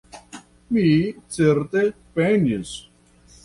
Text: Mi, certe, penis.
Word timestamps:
Mi, 0.77 0.85
certe, 1.37 1.87
penis. 2.19 2.77